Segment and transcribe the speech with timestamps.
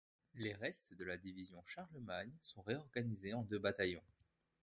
[0.33, 4.01] Les restes de la division Charlemagne sont réorganisés en deux bataillons.